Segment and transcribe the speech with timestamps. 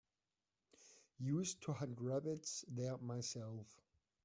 [1.19, 3.67] Used to hunt rabbits there myself.